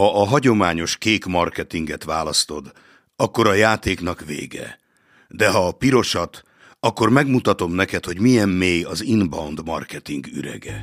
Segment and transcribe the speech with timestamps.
[0.00, 2.72] Ha a hagyományos kék marketinget választod,
[3.16, 4.78] akkor a játéknak vége.
[5.28, 6.42] De ha a pirosat,
[6.78, 10.82] akkor megmutatom neked, hogy milyen mély az inbound marketing ürege.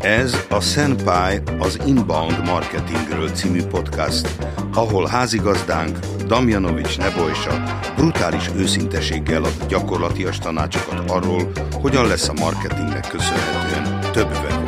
[0.00, 4.44] Ez a Senpai az Inbound Marketingről című podcast,
[4.74, 7.62] ahol házigazdánk Damjanovics Nebojsa
[7.96, 14.64] brutális őszinteséggel ad gyakorlatias tanácsokat arról, hogyan lesz a marketingnek köszönhetően több webon.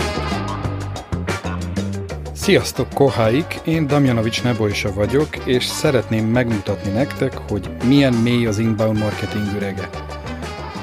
[2.34, 3.60] Sziasztok, koháik!
[3.64, 9.90] Én Damjanovics Nebojsa vagyok, és szeretném megmutatni nektek, hogy milyen mély az inbound marketing ürege.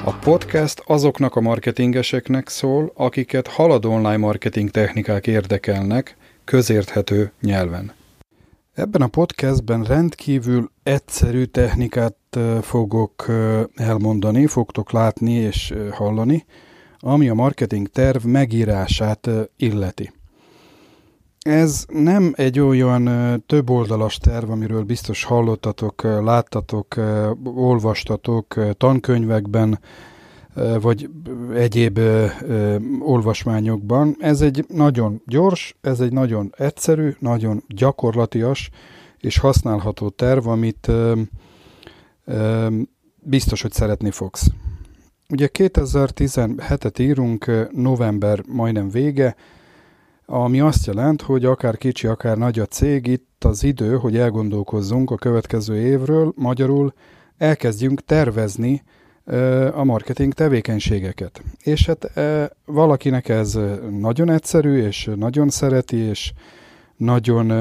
[0.03, 6.15] A podcast azoknak a marketingeseknek szól, akiket haladó online marketing technikák érdekelnek,
[6.45, 7.93] közérthető nyelven.
[8.75, 12.17] Ebben a podcastben rendkívül egyszerű technikát
[12.61, 13.25] fogok
[13.75, 16.45] elmondani, fogtok látni és hallani,
[16.99, 20.13] ami a marketing terv megírását illeti.
[21.39, 23.09] Ez nem egy olyan
[23.45, 26.95] több oldalas terv, amiről biztos hallottatok, láttatok,
[27.43, 29.79] olvastatok tankönyvekben,
[30.81, 31.09] vagy
[31.53, 31.99] egyéb
[32.99, 34.15] olvasmányokban.
[34.19, 38.69] Ez egy nagyon gyors, ez egy nagyon egyszerű, nagyon gyakorlatias
[39.17, 40.91] és használható terv, amit
[43.19, 44.47] biztos, hogy szeretni fogsz.
[45.29, 49.35] Ugye 2017-et írunk, november majdnem vége,
[50.25, 55.11] ami azt jelent, hogy akár kicsi, akár nagy a cég, itt az idő, hogy elgondolkozzunk
[55.11, 56.93] a következő évről, magyarul
[57.37, 58.83] elkezdjünk tervezni
[59.73, 61.41] a marketing tevékenységeket.
[61.63, 62.19] És hát
[62.65, 63.59] valakinek ez
[63.99, 66.33] nagyon egyszerű, és nagyon szereti, és
[66.97, 67.51] nagyon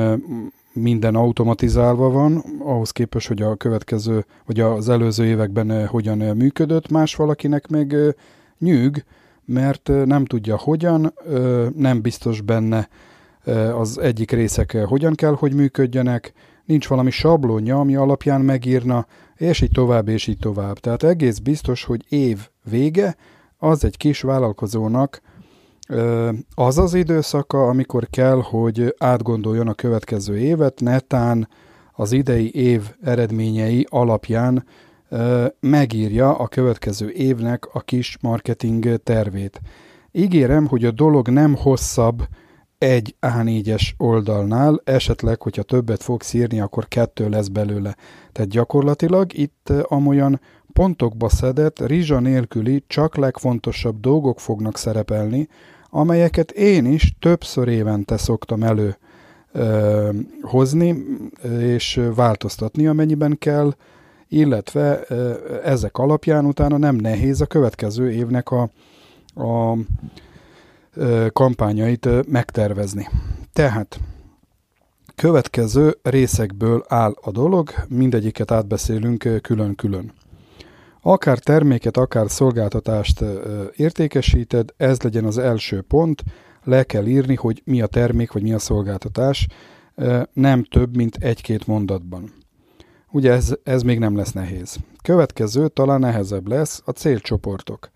[0.73, 7.15] minden automatizálva van, ahhoz képest, hogy a következő, vagy az előző években hogyan működött, más
[7.15, 7.97] valakinek meg
[8.59, 9.05] nyűg,
[9.45, 11.15] mert nem tudja hogyan,
[11.77, 12.89] nem biztos benne
[13.79, 16.33] az egyik részek hogyan kell, hogy működjenek,
[16.65, 19.07] nincs valami sablonja, ami alapján megírna,
[19.37, 20.79] és így tovább, és így tovább.
[20.79, 23.17] Tehát egész biztos, hogy év vége
[23.59, 25.21] az egy kis vállalkozónak
[26.55, 31.49] az az időszaka, amikor kell, hogy átgondoljon a következő évet, netán
[31.93, 34.65] az idei év eredményei alapján
[35.61, 39.61] megírja a következő évnek a kis marketing tervét.
[40.13, 42.23] Ígérem, hogy a dolog nem hosszabb
[42.83, 47.97] egy A4-es oldalnál, esetleg, hogyha többet fogsz írni, akkor kettő lesz belőle.
[48.33, 50.41] Tehát gyakorlatilag itt amolyan
[50.73, 55.49] pontokba szedett, rizsa nélküli, csak legfontosabb dolgok fognak szerepelni,
[55.91, 58.97] amelyeket én is többször évente szoktam elő
[59.53, 60.11] ö,
[60.41, 61.05] hozni,
[61.59, 63.75] és változtatni, amennyiben kell,
[64.29, 65.03] illetve
[65.65, 68.71] ezek alapján utána nem nehéz a következő évnek a,
[69.35, 69.77] a
[71.33, 73.09] kampányait megtervezni.
[73.53, 74.01] Tehát
[75.15, 80.13] következő részekből áll a dolog, mindegyiket átbeszélünk külön-külön.
[81.01, 83.25] Akár terméket, akár szolgáltatást
[83.77, 86.23] értékesíted, ez legyen az első pont,
[86.65, 89.47] le kell írni, hogy mi a termék, vagy mi a szolgáltatás,
[90.33, 92.33] nem több, mint egy-két mondatban.
[93.11, 94.77] Ugye ez, ez még nem lesz nehéz.
[95.03, 97.91] Következő, talán nehezebb lesz, a célcsoportok.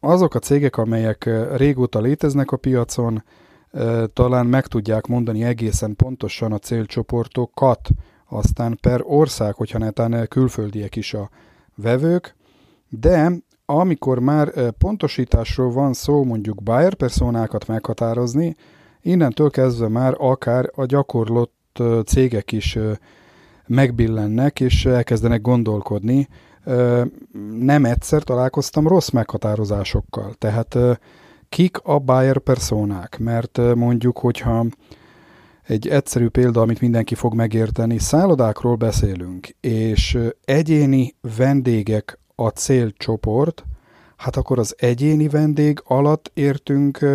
[0.00, 3.22] Azok a cégek, amelyek régóta léteznek a piacon,
[4.12, 7.88] talán meg tudják mondani egészen pontosan a célcsoportokat,
[8.28, 11.30] aztán per ország, hogyha netán külföldiek is a
[11.74, 12.36] vevők,
[12.88, 13.32] de
[13.66, 18.56] amikor már pontosításról van szó, mondjuk buyer personákat meghatározni,
[19.02, 22.78] innentől kezdve már akár a gyakorlott cégek is
[23.66, 26.28] megbillennek, és elkezdenek gondolkodni.
[27.58, 30.34] Nem egyszer találkoztam rossz meghatározásokkal.
[30.38, 30.78] Tehát
[31.48, 33.18] kik a buyer personák?
[33.18, 34.66] Mert mondjuk, hogyha
[35.62, 43.64] egy egyszerű példa, amit mindenki fog megérteni, szállodákról beszélünk, és egyéni vendégek a célcsoport,
[44.16, 47.06] hát akkor az egyéni vendég alatt értünk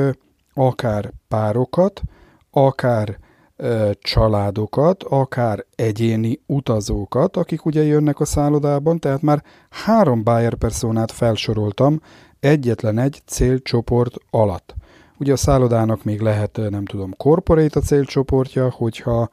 [0.53, 2.01] akár párokat,
[2.51, 3.19] akár
[3.99, 12.01] családokat, akár egyéni utazókat, akik ugye jönnek a szállodában, tehát már három buyer personát felsoroltam
[12.39, 14.75] egyetlen egy célcsoport alatt.
[15.17, 19.29] Ugye a szállodának még lehet, nem tudom, corporate a célcsoportja, hogyha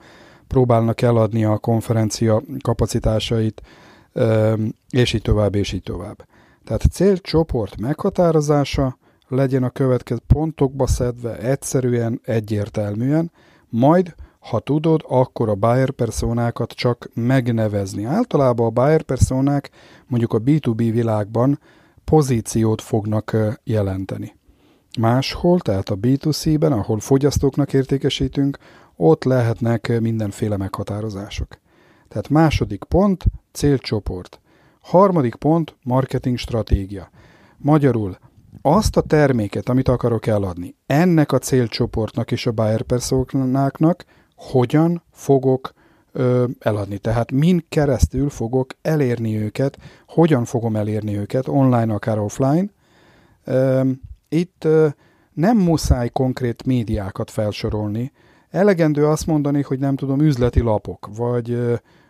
[0.46, 3.62] próbálnak eladni a konferencia kapacitásait,
[4.90, 6.26] és így tovább, és így tovább.
[6.64, 8.98] Tehát célcsoport meghatározása
[9.28, 13.30] legyen a következő pontokba szedve egyszerűen, egyértelműen,
[13.72, 18.04] majd Ha tudod, akkor a buyer personákat csak megnevezni.
[18.04, 19.70] Általában a buyer personák
[20.06, 21.58] mondjuk a B2B világban
[22.04, 24.36] pozíciót fognak jelenteni.
[25.00, 28.58] Máshol, tehát a B2C-ben, ahol fogyasztóknak értékesítünk,
[28.96, 31.58] ott lehetnek mindenféle meghatározások.
[32.08, 34.40] Tehát második pont, célcsoport.
[34.80, 37.10] Harmadik pont, marketing stratégia.
[37.56, 38.18] Magyarul
[38.62, 44.04] azt a terméket, amit akarok eladni, ennek a célcsoportnak és a buyer personáknak
[44.36, 45.72] hogyan fogok
[46.12, 46.98] ö, eladni.
[46.98, 52.66] Tehát min keresztül fogok elérni őket, hogyan fogom elérni őket, online, akár offline.
[53.44, 53.90] Ö,
[54.28, 54.88] itt ö,
[55.32, 58.12] nem muszáj konkrét médiákat felsorolni.
[58.50, 61.58] Elegendő azt mondani, hogy nem tudom, üzleti lapok, vagy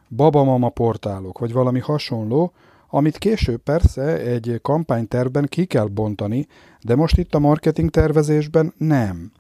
[0.09, 2.53] babamama portálok, vagy valami hasonló,
[2.95, 6.47] amit később persze egy kampánytervben ki kell bontani,
[6.81, 9.33] de most itt a marketing tervezésben nem.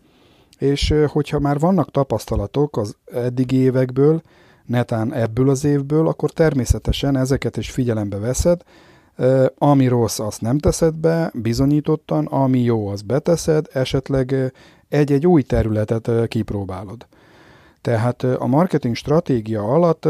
[0.58, 4.22] És hogyha már vannak tapasztalatok az eddigi évekből,
[4.66, 8.62] netán ebből az évből, akkor természetesen ezeket is figyelembe veszed,
[9.58, 14.52] ami rossz, azt nem teszed be, bizonyítottan, ami jó, az beteszed, esetleg
[14.88, 17.06] egy-egy új területet kipróbálod.
[17.80, 20.08] Tehát a marketing stratégia alatt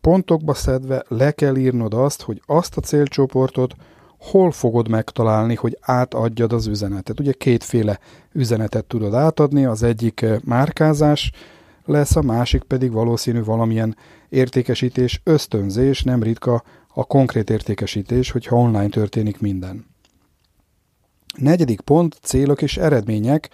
[0.00, 3.74] pontokba szedve le kell írnod azt, hogy azt a célcsoportot
[4.18, 7.20] hol fogod megtalálni, hogy átadjad az üzenetet.
[7.20, 7.98] Ugye kétféle
[8.32, 11.30] üzenetet tudod átadni, az egyik márkázás
[11.84, 13.96] lesz, a másik pedig valószínű valamilyen
[14.28, 16.62] értékesítés, ösztönzés, nem ritka
[16.94, 19.86] a konkrét értékesítés, hogyha online történik minden.
[21.36, 23.48] Negyedik pont, célok és eredmények.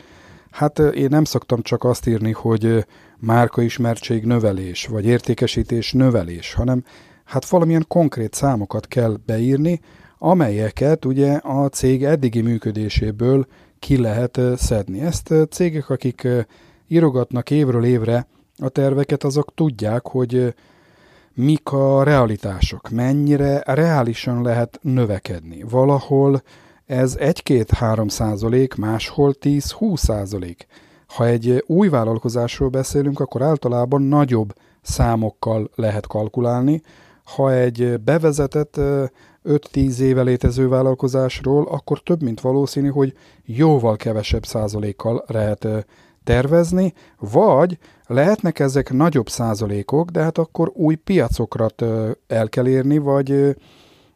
[0.51, 2.87] Hát én nem szoktam csak azt írni, hogy
[3.21, 6.85] márkaismertség növelés, vagy értékesítés növelés, hanem
[7.25, 9.81] hát valamilyen konkrét számokat kell beírni,
[10.19, 13.47] amelyeket ugye a cég eddigi működéséből
[13.79, 15.01] ki lehet szedni.
[15.01, 16.29] Ezt cégek, akik
[16.89, 18.27] írogatnak évről évre
[18.59, 20.55] a terveket, azok tudják, hogy
[21.35, 25.65] mik a realitások, mennyire reálisan lehet növekedni.
[25.71, 26.43] Valahol
[26.87, 30.67] ez 1-2-3 százalék, máshol 10-20 százalék.
[31.15, 36.83] Ha egy új vállalkozásról beszélünk, akkor általában nagyobb számokkal lehet kalkulálni.
[37.25, 38.81] Ha egy bevezetett
[39.45, 43.15] 5-10 éve létező vállalkozásról, akkor több mint valószínű, hogy
[43.45, 45.69] jóval kevesebb százalékkal lehet
[46.25, 51.67] tervezni, vagy lehetnek ezek nagyobb százalékok, de hát akkor új piacokra
[52.27, 53.57] el kell érni, vagy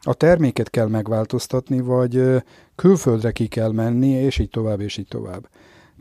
[0.00, 2.42] a terméket kell megváltoztatni, vagy
[2.76, 5.48] külföldre ki kell menni, és így tovább, és így tovább.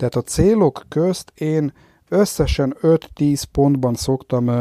[0.01, 1.73] Tehát a célok közt én
[2.09, 4.51] összesen 5-10 pontban szoktam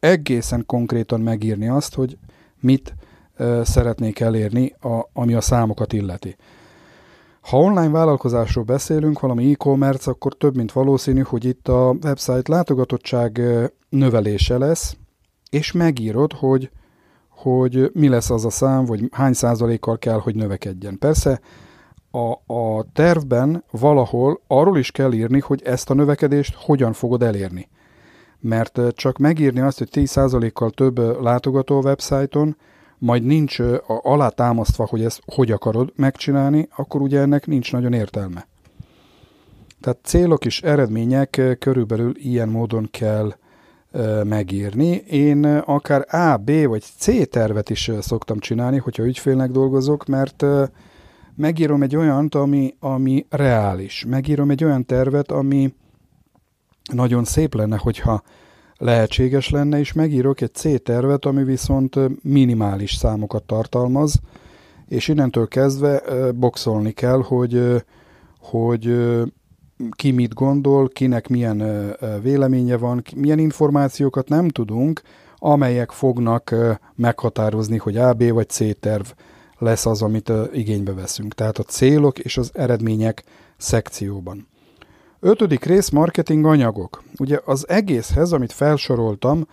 [0.00, 2.18] egészen konkrétan megírni azt, hogy
[2.60, 2.94] mit
[3.62, 4.76] szeretnék elérni,
[5.12, 6.36] ami a számokat illeti.
[7.40, 13.40] Ha online vállalkozásról beszélünk, valami e-commerce, akkor több mint valószínű, hogy itt a website látogatottság
[13.88, 14.96] növelése lesz,
[15.50, 16.70] és megírod, hogy,
[17.28, 20.98] hogy mi lesz az a szám, vagy hány százalékkal kell, hogy növekedjen.
[20.98, 21.40] Persze
[22.10, 27.68] a, a tervben valahol arról is kell írni, hogy ezt a növekedést hogyan fogod elérni.
[28.40, 32.56] Mert csak megírni azt, hogy 10%-kal több látogató a websájton,
[32.98, 38.46] majd nincs alátámasztva, hogy ezt hogy akarod megcsinálni, akkor ugye ennek nincs nagyon értelme.
[39.80, 43.32] Tehát célok és eredmények körülbelül ilyen módon kell
[44.24, 44.90] megírni.
[45.10, 50.44] Én akár A, B vagy C tervet is szoktam csinálni, hogyha ügyfélnek dolgozok, mert
[51.40, 54.04] megírom egy olyant, ami, ami reális.
[54.08, 55.74] Megírom egy olyan tervet, ami
[56.92, 58.22] nagyon szép lenne, hogyha
[58.76, 64.20] lehetséges lenne, és megírok egy C tervet, ami viszont minimális számokat tartalmaz,
[64.88, 67.82] és innentől kezdve boxolni kell, hogy,
[68.40, 68.96] hogy
[69.90, 71.62] ki mit gondol, kinek milyen
[72.22, 75.02] véleménye van, milyen információkat nem tudunk,
[75.36, 76.54] amelyek fognak
[76.94, 79.06] meghatározni, hogy A, B vagy C terv
[79.60, 81.34] lesz az, amit igénybe veszünk.
[81.34, 83.24] Tehát a célok és az eredmények
[83.56, 84.48] szekcióban.
[85.20, 87.02] Ötödik rész marketing anyagok.
[87.18, 89.46] Ugye az egészhez, amit felsoroltam,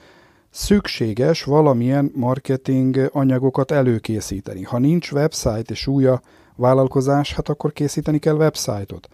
[0.49, 4.63] szükséges valamilyen marketing anyagokat előkészíteni.
[4.63, 6.21] Ha nincs website és új a
[6.55, 9.07] vállalkozás, hát akkor készíteni kell website-ot.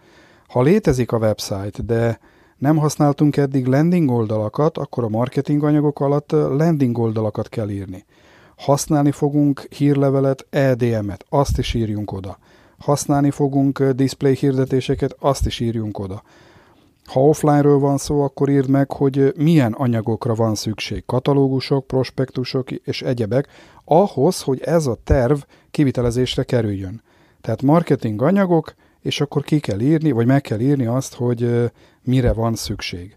[0.48, 2.18] Ha létezik a website, de
[2.58, 8.04] nem használtunk eddig landing oldalakat, akkor a marketing anyagok alatt landing oldalakat kell írni.
[8.56, 12.38] Használni fogunk hírlevelet, EDM-et, azt is írjunk oda.
[12.78, 16.22] Használni fogunk display hirdetéseket, azt is írjunk oda.
[17.04, 21.04] Ha offline-ről van szó, akkor írd meg, hogy milyen anyagokra van szükség.
[21.06, 23.48] Katalógusok, prospektusok és egyebek,
[23.84, 25.38] ahhoz, hogy ez a terv
[25.70, 27.02] kivitelezésre kerüljön.
[27.40, 31.70] Tehát marketing anyagok, és akkor ki kell írni, vagy meg kell írni azt, hogy
[32.02, 33.16] mire van szükség.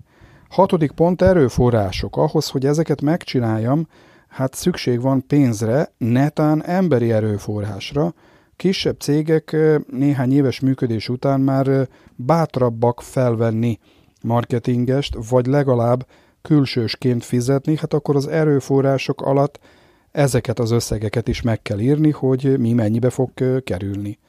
[0.50, 2.17] Hatodik pont erőforrások.
[2.17, 3.88] Ahhoz, hogy ezeket megcsináljam,
[4.27, 8.13] hát szükség van pénzre, netán emberi erőforrásra.
[8.55, 9.55] Kisebb cégek
[9.91, 13.79] néhány éves működés után már bátrabbak felvenni
[14.22, 16.07] marketingest, vagy legalább
[16.41, 19.60] külsősként fizetni, hát akkor az erőforrások alatt
[20.12, 23.31] ezeket az összegeket is meg kell írni, hogy mi mennyibe fog
[23.63, 24.19] kerülni.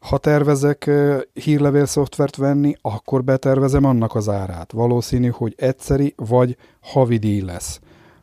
[0.00, 0.90] Ha tervezek
[1.32, 4.72] hírlevél szoftvert venni, akkor betervezem annak az árát.
[4.72, 7.80] Valószínű, hogy egyszeri vagy havidíj lesz.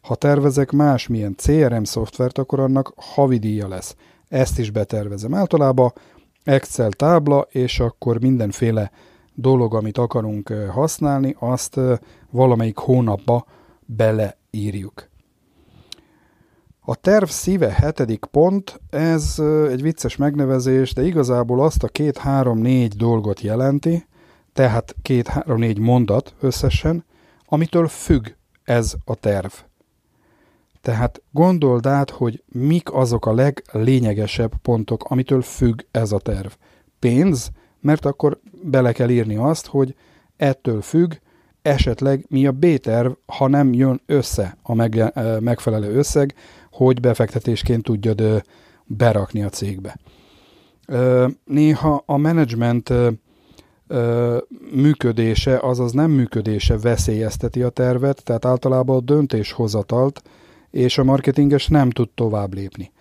[0.10, 3.96] Ha tervezek másmilyen CRM szoftvert, akkor annak havidíja lesz.
[4.28, 5.34] Ezt is betervezem.
[5.34, 5.94] Általában
[6.44, 8.92] Excel tábla, és akkor mindenféle
[9.34, 11.80] dolog, amit akarunk használni, azt
[12.30, 13.46] valamelyik hónapba
[13.86, 15.10] beleírjuk.
[16.80, 19.40] A terv szíve hetedik pont, ez
[19.70, 24.06] egy vicces megnevezés, de igazából azt a két-három-négy dolgot jelenti,
[24.54, 27.06] tehát két-három-négy mondat összesen,
[27.46, 28.28] amitől függ
[28.64, 29.52] ez a terv.
[30.82, 36.52] Tehát gondold át, hogy mik azok a leglényegesebb pontok, amitől függ ez a terv.
[37.00, 39.96] Pénz, mert akkor bele kell írni azt, hogy
[40.38, 41.14] ettől függ,
[41.62, 44.74] esetleg mi a B-terv, ha nem jön össze a
[45.40, 46.34] megfelelő összeg,
[46.72, 48.44] hogy befektetésként tudjad
[48.86, 50.00] berakni a cégbe.
[51.46, 52.94] Néha a menedzsment
[54.72, 60.22] működése, azaz nem működése veszélyezteti a tervet, tehát általában a döntéshozatalt
[60.72, 62.92] és a marketinges nem tud tovább lépni.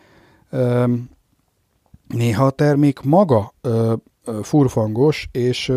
[2.07, 3.55] Néha a termék maga
[4.43, 5.73] furfangos, és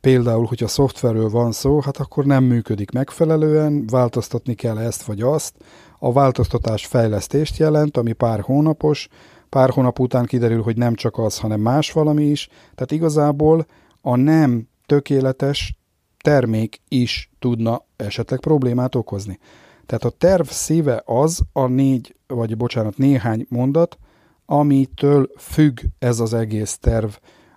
[0.00, 5.54] például, hogyha szoftverről van szó, hát akkor nem működik megfelelően, változtatni kell ezt vagy azt,
[5.98, 9.08] a változtatás fejlesztést jelent, ami pár hónapos,
[9.48, 13.66] pár hónap után kiderül, hogy nem csak az, hanem más valami is, tehát igazából
[14.00, 15.78] a nem tökéletes
[16.22, 19.38] termék is tudna esetleg problémát okozni.
[19.86, 23.98] Tehát a terv szíve az a négy, vagy bocsánat, néhány mondat,
[24.46, 27.10] amitől függ ez az egész terv,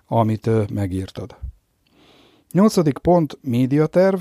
[0.06, 1.36] amit megírtad.
[2.52, 4.20] Nyolcadik pont, médiaterv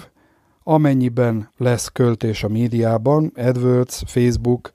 [0.63, 4.71] amennyiben lesz költés a médiában, AdWords, Facebook,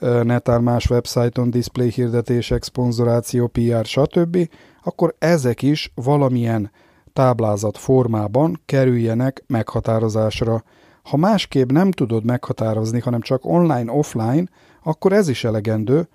[0.00, 4.48] netán más websájton display hirdetések, szponzoráció, PR, stb.,
[4.82, 6.70] akkor ezek is valamilyen
[7.12, 10.64] táblázat formában kerüljenek meghatározásra.
[11.04, 14.44] Ha másképp nem tudod meghatározni, hanem csak online-offline,
[14.82, 16.08] akkor ez is elegendő,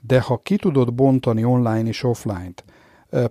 [0.00, 2.64] de ha ki tudod bontani online és offline-t,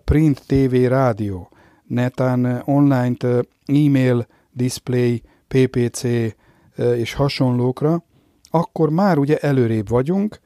[0.03, 1.49] print, TV, rádió,
[1.87, 3.23] netán online-t,
[3.65, 6.03] e-mail, display, PPC
[6.95, 8.03] és hasonlókra,
[8.49, 10.39] akkor már ugye előrébb vagyunk,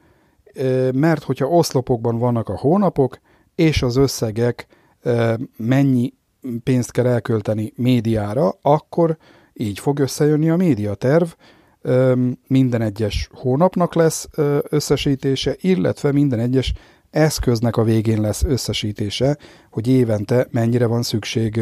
[0.94, 3.18] mert hogyha oszlopokban vannak a hónapok,
[3.54, 4.66] és az összegek
[5.56, 6.12] mennyi
[6.62, 9.16] pénzt kell elkölteni médiára, akkor
[9.60, 11.28] így fog összejönni a médiaterv,
[12.46, 14.28] minden egyes hónapnak lesz
[14.68, 16.72] összesítése, illetve minden egyes
[17.10, 19.38] eszköznek a végén lesz összesítése,
[19.70, 21.60] hogy évente mennyire van szükség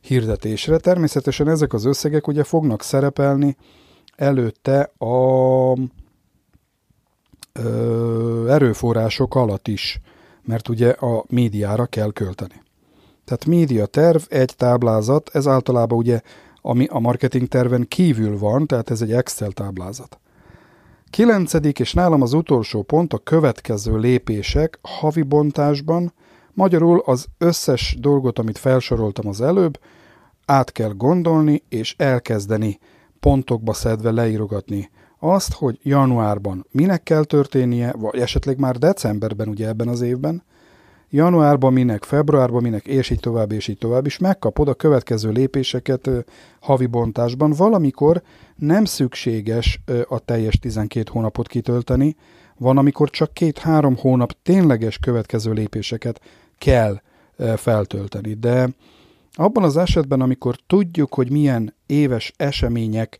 [0.00, 0.78] hirdetésre.
[0.78, 3.56] Természetesen ezek az összegek ugye fognak szerepelni
[4.16, 5.76] előtte a
[8.48, 10.00] erőforrások alatt is,
[10.42, 12.62] mert ugye a médiára kell költeni.
[13.24, 16.20] Tehát média terv, egy táblázat, ez általában ugye
[16.62, 20.18] ami a marketing terven kívül van, tehát ez egy Excel táblázat.
[21.10, 26.12] Kilencedik és nálam az utolsó pont a következő lépések havi bontásban,
[26.54, 29.80] Magyarul az összes dolgot, amit felsoroltam az előbb,
[30.46, 32.78] át kell gondolni és elkezdeni
[33.20, 39.88] pontokba szedve leírogatni azt, hogy januárban minek kell történnie, vagy esetleg már decemberben, ugye ebben
[39.88, 40.42] az évben,
[41.10, 46.10] januárban minek, februárban minek, és így tovább, és így tovább, és megkapod a következő lépéseket
[46.60, 47.50] havi bontásban.
[47.50, 48.22] Valamikor
[48.56, 52.16] nem szükséges a teljes 12 hónapot kitölteni,
[52.56, 56.20] van, amikor csak két-három hónap tényleges következő lépéseket
[56.58, 57.00] kell
[57.56, 58.34] feltölteni.
[58.34, 58.68] De
[59.32, 63.18] abban az esetben, amikor tudjuk, hogy milyen éves események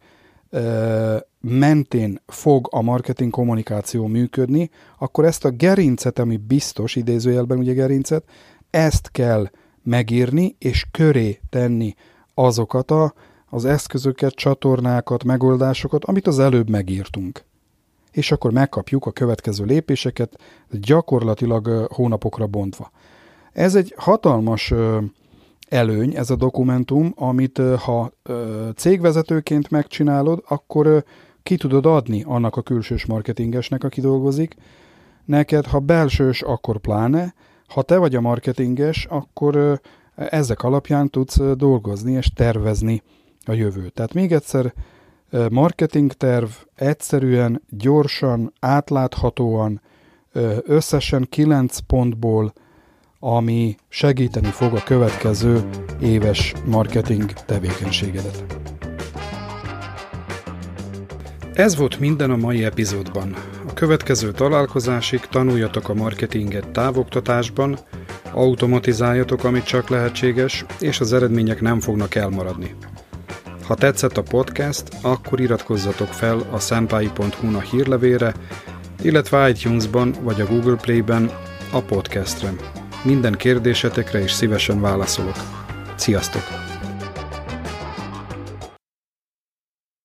[1.40, 8.24] mentén fog a marketing kommunikáció működni, akkor ezt a gerincet, ami biztos, idézőjelben ugye gerincet,
[8.70, 9.50] ezt kell
[9.82, 11.94] megírni, és köré tenni
[12.34, 13.14] azokat a,
[13.46, 17.44] az eszközöket, csatornákat, megoldásokat, amit az előbb megírtunk.
[18.10, 20.38] És akkor megkapjuk a következő lépéseket,
[20.70, 22.90] gyakorlatilag hónapokra bontva.
[23.52, 24.72] Ez egy hatalmas
[25.68, 28.12] előny, ez a dokumentum, amit ha
[28.76, 31.04] cégvezetőként megcsinálod, akkor
[31.42, 34.54] ki tudod adni annak a külsős marketingesnek, aki dolgozik.
[35.24, 37.34] Neked, ha belsős, akkor pláne.
[37.68, 39.80] Ha te vagy a marketinges, akkor
[40.14, 43.02] ezek alapján tudsz dolgozni és tervezni
[43.44, 43.88] a jövő.
[43.88, 44.74] Tehát még egyszer,
[45.50, 49.80] marketingterv egyszerűen, gyorsan, átláthatóan,
[50.62, 52.52] összesen 9 pontból,
[53.18, 55.68] ami segíteni fog a következő
[56.00, 58.44] éves marketing tevékenységedet.
[61.54, 63.34] Ez volt minden a mai epizódban.
[63.68, 67.78] A következő találkozásig tanuljatok a marketinget távoktatásban,
[68.32, 72.74] automatizáljatok, amit csak lehetséges, és az eredmények nem fognak elmaradni.
[73.66, 78.34] Ha tetszett a podcast, akkor iratkozzatok fel a senpai.hu-na hírlevére,
[79.02, 81.30] illetve iTunes-ban vagy a Google Play-ben
[81.72, 82.52] a podcastre.
[83.04, 85.36] Minden kérdésetekre is szívesen válaszolok.
[85.94, 86.59] Sziasztok!